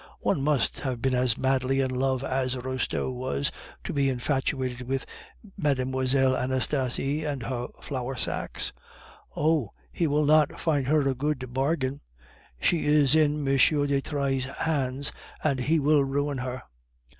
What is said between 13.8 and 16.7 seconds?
Trailles' hands, and he will ruin her."